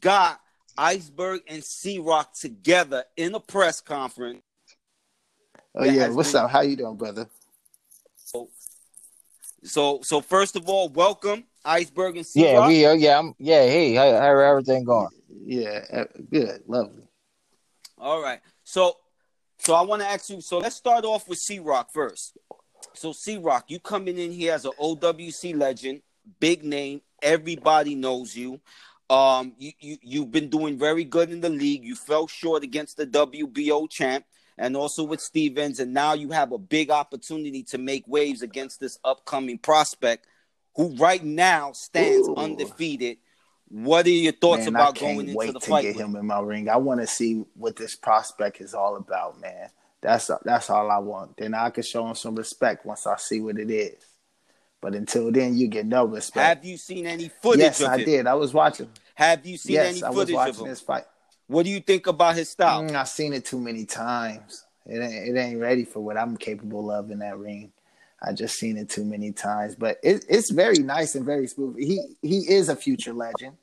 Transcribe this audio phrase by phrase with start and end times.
[0.00, 0.40] got
[0.76, 4.42] Iceberg and C Rock together in a press conference.
[5.74, 6.42] Oh yeah, what's been...
[6.42, 6.50] up?
[6.50, 7.28] How you doing, brother?
[8.16, 8.48] So,
[9.62, 12.52] so so first of all, welcome Iceberg and C Rock.
[12.52, 13.62] Yeah, we, uh, yeah, I'm, yeah.
[13.62, 15.08] Hey, how, how everything going?
[15.44, 17.02] Yeah, good, lovely.
[17.98, 18.96] All right, so,
[19.60, 20.40] so I want to ask you.
[20.40, 22.36] So let's start off with C Rock first.
[22.94, 26.02] So C Rock, you coming in here as an OWC legend,
[26.40, 27.02] big name.
[27.22, 28.60] Everybody knows you.
[29.10, 31.84] Um, you, you you've been doing very good in the league.
[31.84, 34.24] You fell short against the WBO champ
[34.56, 38.78] and also with Stevens, and now you have a big opportunity to make waves against
[38.78, 40.26] this upcoming prospect,
[40.76, 42.34] who right now stands Ooh.
[42.36, 43.18] undefeated.
[43.70, 45.82] What are your thoughts man, about going into the to fight?
[45.82, 46.68] Get him in my ring.
[46.68, 49.70] I want to see what this prospect is all about, man.
[50.00, 51.36] That's that's all I want.
[51.36, 54.02] Then I can show him some respect once I see what it is.
[54.80, 56.46] But until then, you get no respect.
[56.46, 57.60] Have you seen any footage?
[57.60, 58.26] Yes, I did.
[58.26, 58.88] I was watching.
[59.14, 60.66] Have you seen yes, any footage i of him?
[60.66, 61.04] this fight.
[61.46, 62.82] What do you think about his style?
[62.82, 64.64] Mm, I've seen it too many times.
[64.86, 67.72] It ain't, it ain't ready for what I'm capable of in that ring.
[68.22, 71.76] I just seen it too many times, but it, it's very nice and very smooth.
[71.78, 73.56] He he is a future legend,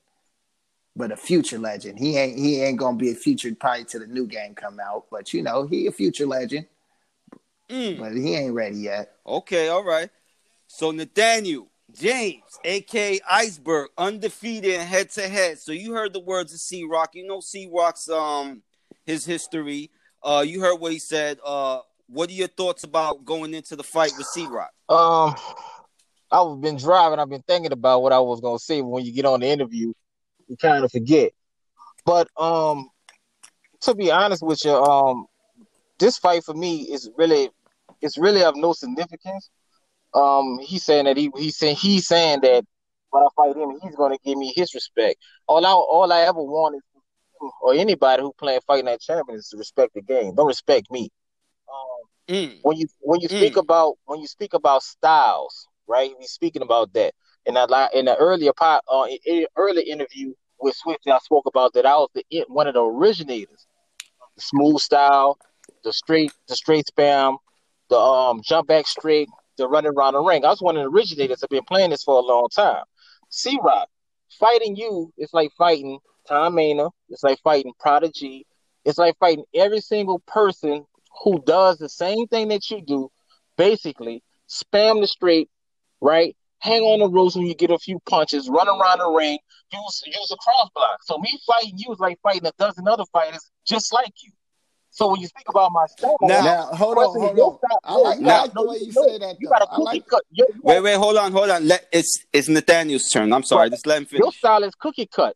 [0.98, 2.00] but a future legend.
[2.00, 5.06] He ain't he ain't gonna be a future probably to the new game come out,
[5.12, 6.66] but you know he a future legend.
[7.70, 8.00] Mm.
[8.00, 9.14] But he ain't ready yet.
[9.25, 10.09] Okay, all right.
[10.68, 15.59] So Nathaniel James, aka Iceberg, undefeated head to head.
[15.59, 17.12] So you heard the words of C Rock.
[17.14, 18.64] You know C Rock's um
[19.06, 19.92] his history.
[20.23, 21.40] Uh, you heard what he said.
[21.45, 24.72] Uh, what are your thoughts about going into the fight with C Rock?
[24.90, 25.36] Um,
[26.31, 27.20] I've been driving.
[27.20, 28.81] I've been thinking about what I was gonna say.
[28.81, 29.94] When you get on the interview,
[30.48, 31.31] you kind of forget.
[32.06, 32.90] But um,
[33.81, 35.26] to be honest with you, um,
[36.00, 37.50] this fight for me is really,
[38.02, 39.50] it's really of no significance
[40.14, 42.66] um, he's saying that he he's saying he's saying that
[43.09, 45.20] when I fight him, he's gonna give me his respect.
[45.47, 46.81] All I all I ever want is
[47.62, 50.34] or anybody who playing fighting that champion is to respect the game.
[50.34, 51.09] Don't respect me.
[51.69, 52.59] Um, mm.
[52.64, 53.62] When you when you speak mm.
[53.62, 56.12] about when you speak about styles, right?
[56.19, 57.14] We speaking about that.
[57.47, 61.74] In that in the earlier part, uh, in, early interview with Swift, I spoke about
[61.74, 61.85] that.
[61.85, 63.66] I was the one of the originators,
[64.35, 65.38] the smooth style,
[65.84, 67.38] the straight the straight spam,
[67.90, 70.46] the um jump back straight, to running around the ring.
[70.46, 71.44] I was one of the originators.
[71.44, 72.84] I've been playing this for a long time.
[73.30, 73.88] C Rock,
[74.40, 76.90] fighting you is like fighting Tom Maina.
[77.09, 78.46] It's like fighting Prodigy.
[78.85, 80.85] It's like fighting every single person
[81.24, 83.09] who does the same thing that you do.
[83.58, 85.50] Basically, spam the straight,
[86.02, 86.35] right?
[86.59, 89.38] Hang on the ropes when you get a few punches, run around the ring,
[89.72, 91.03] use use a cross block.
[91.03, 94.31] So me fighting you is like fighting a dozen other fighters just like you.
[94.90, 97.57] So when you speak about my style, now, now hold on, hold on.
[97.59, 99.35] Style, I like, now, like the way you say that.
[99.40, 100.07] You got a cookie like...
[100.07, 100.23] cut.
[100.31, 101.67] Your, wait, wait, hold on, hold on.
[101.67, 103.31] Let it's it's Nathaniel's turn.
[103.31, 104.22] I'm sorry, just let him finish.
[104.22, 105.35] Your style is cookie cut.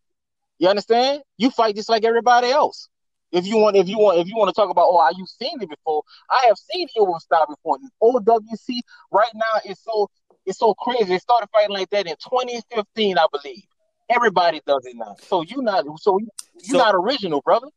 [0.57, 1.21] You understand?
[1.37, 2.89] You fight just like everybody else.
[3.31, 5.25] If you want, if you want, if you want to talk about, oh, I you
[5.25, 6.03] seen it before?
[6.29, 7.77] I have seen your style before.
[8.03, 8.79] OWC
[9.11, 10.09] right now is so
[10.45, 11.05] it's so crazy.
[11.05, 13.63] They started fighting like that in 2015, I believe.
[14.09, 15.15] Everybody does it now.
[15.19, 16.29] So you not so you
[16.61, 17.67] so, not original, brother.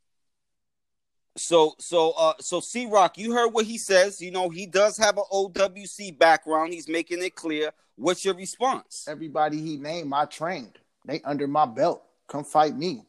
[1.36, 4.20] So so uh so C Rock, you heard what he says.
[4.20, 6.72] You know, he does have an OWC background.
[6.72, 7.70] He's making it clear.
[7.96, 9.06] What's your response?
[9.08, 10.78] Everybody he named, I trained.
[11.04, 12.02] They under my belt.
[12.26, 13.04] Come fight me.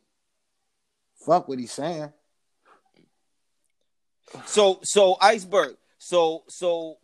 [1.26, 2.12] Fuck what he's saying.
[4.46, 5.78] So so iceberg.
[5.98, 6.98] So so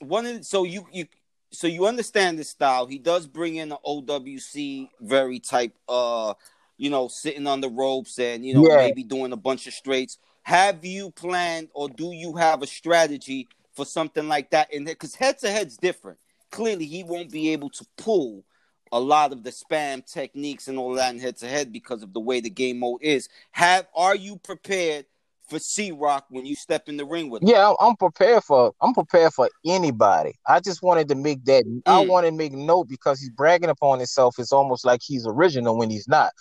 [0.00, 1.06] one of so you you
[1.54, 2.86] so you understand this style.
[2.86, 6.34] He does bring in the OWC very type uh
[6.76, 8.76] you know sitting on the ropes and you know yeah.
[8.76, 13.48] maybe doing a bunch of straights have you planned or do you have a strategy
[13.72, 14.94] for something like that in there?
[14.94, 16.18] Because head to head's different.
[16.50, 18.44] Clearly, he won't be able to pull
[18.92, 22.12] a lot of the spam techniques and all that in head to head because of
[22.12, 23.28] the way the game mode is.
[23.52, 25.06] Have are you prepared
[25.48, 27.48] for C Rock when you step in the ring with him?
[27.48, 30.34] Yeah, I'm prepared for I'm prepared for anybody.
[30.46, 31.82] I just wanted to make that mm.
[31.86, 34.36] I want to make note because he's bragging upon himself.
[34.38, 36.32] It's almost like he's original when he's not.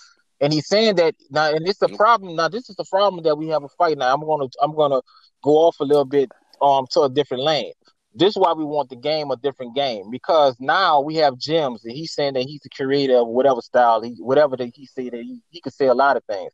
[0.42, 2.36] And he's saying that now, and it's the problem.
[2.36, 3.98] Now, this is the problem that we have a fight.
[3.98, 5.02] Now, I'm gonna I'm gonna
[5.44, 7.74] go off a little bit um to a different lane.
[8.16, 11.84] This is why we want the game a different game because now we have gems,
[11.84, 15.10] and he's saying that he's the creator of whatever style he whatever that he say
[15.10, 16.52] that he, he could say a lot of things.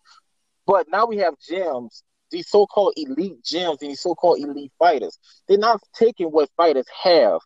[0.65, 5.17] But now we have gyms, these so-called elite gyms and these so-called elite fighters.
[5.47, 7.39] They're not taking what fighters have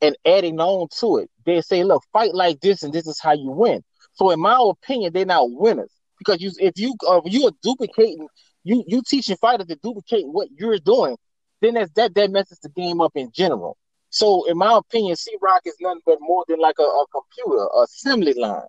[0.00, 1.30] and adding on to it.
[1.46, 3.82] They say, look, fight like this, and this is how you win.
[4.14, 8.28] So in my opinion, they're not winners because you if you uh, you are duplicating
[8.64, 11.16] you you teaching fighters to duplicate what you're doing.
[11.60, 13.76] then that's that that messes the game up in general.
[14.10, 17.66] So, in my opinion, C Rock is nothing but more than like a, a computer,
[17.82, 18.66] assembly line.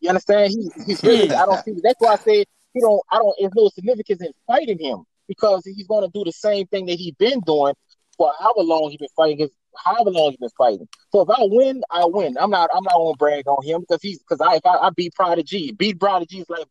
[0.00, 0.50] You understand?
[0.50, 1.30] He, he's really.
[1.30, 1.74] I don't see.
[1.82, 3.02] That's why I say he don't.
[3.10, 3.34] I don't.
[3.38, 6.96] There's no significance in fighting him because he's going to do the same thing that
[6.96, 7.74] he's been doing
[8.16, 9.38] for however long he's been fighting.
[9.38, 9.50] His
[9.84, 10.88] however long he's been fighting.
[11.12, 12.36] So if I win, I win.
[12.38, 12.70] I'm not.
[12.74, 15.14] I'm not going to brag on him because he's because I if I, I beat
[15.14, 16.66] Prodigy, beat Prodigy is like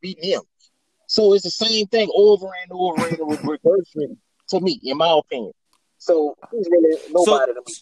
[0.00, 0.42] beating him.
[1.06, 3.34] So it's the same thing over and over and over
[3.64, 4.18] reversing
[4.48, 5.52] to me, in my opinion.
[5.98, 7.74] So he's really nobody so, to me.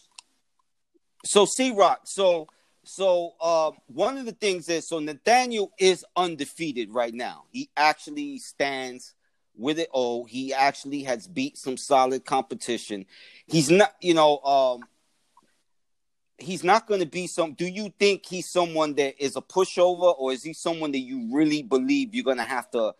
[1.25, 2.47] So C Rock, so
[2.87, 7.43] so uh, one of the things is so Nathaniel is undefeated right now.
[7.51, 9.13] He actually stands
[9.55, 10.25] with it all.
[10.25, 13.05] He actually has beat some solid competition.
[13.45, 14.83] He's not, you know, um,
[16.37, 17.53] he's not going to be some.
[17.53, 21.29] Do you think he's someone that is a pushover, or is he someone that you
[21.31, 22.93] really believe you're going to have to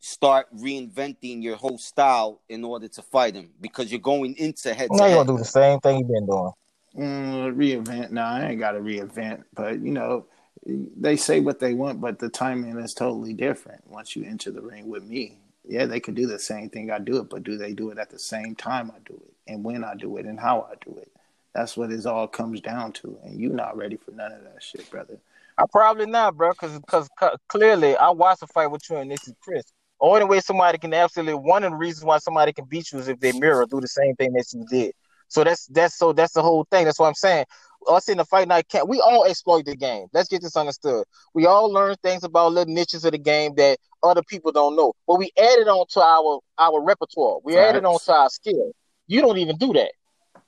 [0.00, 4.88] start reinventing your whole style in order to fight him because you're going into head.
[4.92, 6.52] No, you're gonna do the same thing you've been doing.
[6.98, 8.10] Mm, reinvent?
[8.10, 9.44] No, I ain't got to reinvent.
[9.54, 10.26] But you know,
[10.66, 14.62] they say what they want, but the timing is totally different once you enter the
[14.62, 15.38] ring with me.
[15.64, 17.98] Yeah, they could do the same thing I do it, but do they do it
[17.98, 20.74] at the same time I do it, and when I do it, and how I
[20.84, 21.12] do it?
[21.54, 23.18] That's what it all comes down to.
[23.24, 25.18] And you're not ready for none of that shit, brother.
[25.58, 27.08] I probably not, bro, because because
[27.48, 29.64] clearly I watched the fight with you and this is Chris.
[30.00, 33.08] Only way somebody can absolutely one of the reasons why somebody can beat you is
[33.08, 34.92] if they mirror do the same thing that you did.
[35.28, 36.84] So that's that's so that's the whole thing.
[36.84, 37.44] That's what I'm saying.
[37.88, 40.08] Us in the fight night can't we all exploit the game.
[40.12, 41.04] Let's get this understood.
[41.34, 44.94] We all learn things about little niches of the game that other people don't know.
[45.06, 47.38] But we added on to our our repertoire.
[47.44, 48.72] We added on to our skill.
[49.06, 49.92] You don't even do that.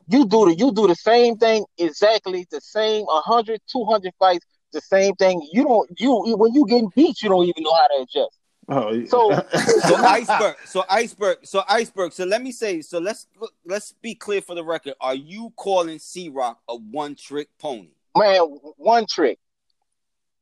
[0.09, 4.81] You do the you do the same thing exactly the same 100 200 fights the
[4.81, 5.47] same thing.
[5.53, 8.40] You don't you when you getting beat you don't even know how to adjust.
[8.71, 9.07] Oh, yeah.
[9.07, 9.31] so
[9.81, 12.13] so iceberg, so iceberg, so iceberg.
[12.13, 13.27] So let me say, so let's
[13.65, 14.95] let's be clear for the record.
[15.01, 17.91] Are you calling C Rock a one trick pony?
[18.17, 18.41] Man,
[18.77, 19.39] one trick.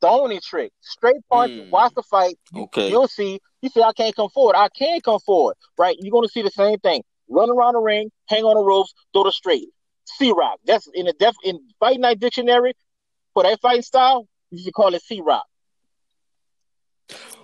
[0.01, 0.73] The only trick.
[0.81, 1.71] Straight punch, mm.
[1.71, 2.39] watch the fight.
[2.55, 2.91] Okay.
[2.91, 3.41] You'll see.
[3.63, 4.57] You say I can't come forward.
[4.57, 5.57] I can come forward.
[5.77, 5.97] Right?
[5.99, 7.03] You're gonna see the same thing.
[7.29, 9.69] Run around the ring, hang on the ropes, throw the straight.
[10.05, 10.61] C Rock.
[10.67, 12.75] That's in the def in fight night dictionary
[13.39, 15.45] for that fighting style, you should call it C Rock.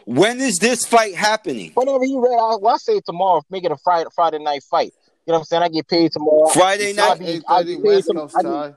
[0.07, 1.73] When is this fight happening?
[1.75, 3.43] Whenever you read, I, well, I say tomorrow.
[3.51, 4.93] Make it a Friday Friday night fight.
[5.27, 5.63] You know what I'm saying?
[5.63, 6.47] I get paid tomorrow.
[6.49, 7.19] Friday night.
[7.19, 8.77] Be, I, get paid to, I, get,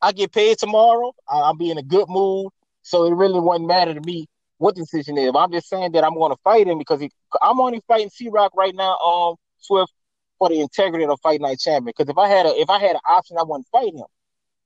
[0.00, 1.12] I, get, paid tomorrow.
[1.28, 2.52] I, will be in a good mood.
[2.82, 4.26] So it really wouldn't matter to me
[4.58, 5.32] what the decision is.
[5.34, 7.10] I'm just saying that I'm going to fight him because he,
[7.42, 8.96] I'm only fighting C Rock right now.
[8.98, 9.92] Um, Swift
[10.38, 11.92] for the integrity of the fight night champion.
[11.96, 14.04] Because if I had a if I had an option, I wouldn't fight him.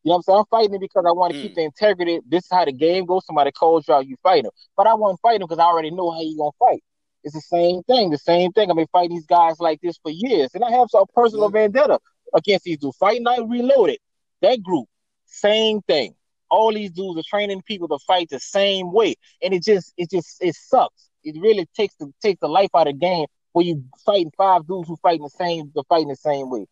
[0.09, 0.39] You know what I'm saying?
[0.39, 1.43] I'm fighting him because I want to mm.
[1.43, 2.21] keep the integrity.
[2.27, 3.27] This is how the game goes.
[3.27, 4.51] Somebody calls you out, you fight him.
[4.75, 6.83] But I want to fight him because I already know how you gonna fight.
[7.25, 8.09] It's the same thing.
[8.09, 8.71] The same thing.
[8.71, 11.99] I've been fighting these guys like this for years, and I have some personal vendetta
[12.33, 12.97] against these dudes.
[12.97, 13.99] Fight Night Reloaded,
[14.41, 14.87] that group,
[15.27, 16.15] same thing.
[16.49, 20.09] All these dudes are training people to fight the same way, and it just, it
[20.11, 21.11] just, it sucks.
[21.23, 24.67] It really takes the takes the life out of the game where you fighting five
[24.67, 26.65] dudes who fighting the same, the fighting the same way.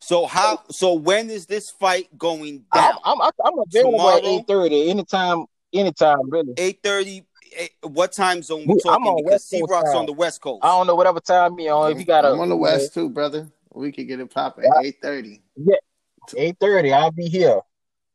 [0.00, 0.62] So how?
[0.70, 2.94] So when is this fight going down?
[3.04, 4.16] I'm I'm, I'm available Tomorrow?
[4.18, 4.90] at eight thirty.
[4.90, 6.54] Anytime, anytime, really.
[6.56, 7.24] Eight thirty.
[7.56, 9.06] Eh, what time zone we talking?
[9.06, 10.64] On because C Rock's on the West Coast.
[10.64, 11.92] I don't know whatever time you on.
[11.92, 13.48] If you got, I'm on the West too, brother.
[13.74, 15.42] We could get it popping at eight thirty.
[15.56, 15.76] Yeah,
[16.36, 16.92] eight thirty.
[16.92, 17.60] I'll be here.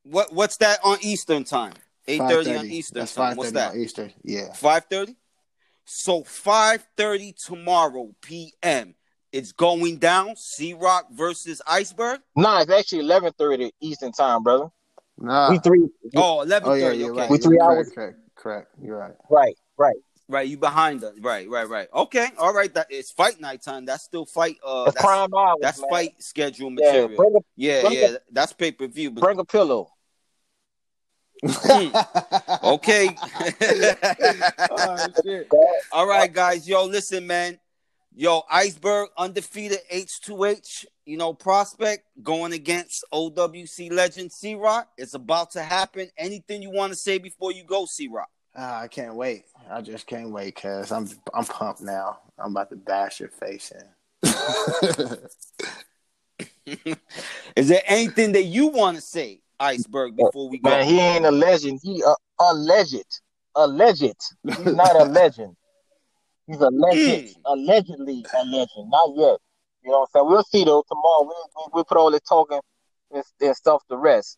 [0.03, 1.73] What What's that on Eastern time?
[2.07, 3.35] Eight thirty on Eastern That's time.
[3.35, 3.75] What's that?
[3.75, 4.13] Eastern.
[4.23, 4.53] Yeah.
[4.53, 5.15] Five thirty.
[5.85, 8.95] So five thirty tomorrow p.m.
[9.31, 10.35] It's going down.
[10.35, 12.21] C Rock versus Iceberg.
[12.35, 14.67] Nah, it's actually eleven thirty Eastern time, brother.
[15.19, 15.87] Nah, we three.
[16.15, 17.09] Oh, 11 oh, yeah, okay.
[17.09, 17.29] Right.
[17.29, 17.91] We three hours.
[17.93, 18.71] Correct, correct.
[18.81, 19.15] You're right.
[19.29, 19.95] Right, right.
[20.29, 21.13] Right, you behind us.
[21.21, 21.87] Right, right, right.
[21.93, 22.73] Okay, all right.
[22.73, 23.85] That it's fight night time.
[23.85, 24.57] That's still fight.
[24.65, 25.59] Uh, that's, prime hours.
[25.61, 25.89] That's man.
[25.89, 27.43] fight schedule material.
[27.55, 28.07] Yeah, a, yeah, yeah.
[28.07, 29.11] A, that's pay per view.
[29.11, 29.89] Bring a pillow.
[31.45, 31.95] Hmm.
[32.65, 33.15] okay.
[34.71, 36.67] oh, all right, guys.
[36.67, 37.57] Yo, listen, man.
[38.19, 44.87] Yo, Iceberg undefeated H2H, you know, prospect going against OWC legend C Rock.
[44.97, 46.09] It's about to happen.
[46.17, 48.29] Anything you want to say before you go, C Rock?
[48.57, 49.43] Uh, I can't wait.
[49.69, 52.17] I just can't wait, cuz I'm I'm pumped now.
[52.39, 53.85] I'm about to bash your face in.
[57.55, 60.71] Is there anything that you want to say, Iceberg, before we go?
[60.71, 61.81] Man, he ain't a legend.
[61.83, 63.05] He a, a legend.
[63.55, 64.17] A legend.
[64.43, 65.55] He's not a legend.
[66.47, 67.35] He's a legend, mm.
[67.45, 68.89] allegedly a legend.
[68.89, 69.37] Not yet.
[69.83, 70.29] You know what I'm saying?
[70.29, 70.83] We'll see though.
[70.87, 72.59] Tomorrow we we, we put all the talking
[73.11, 74.37] and, and stuff to rest.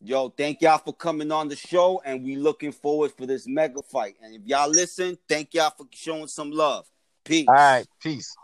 [0.00, 3.80] Yo, thank y'all for coming on the show, and we looking forward for this mega
[3.82, 4.16] fight.
[4.22, 6.86] And if y'all listen, thank y'all for showing some love.
[7.24, 7.46] Peace.
[7.48, 8.34] All right, peace.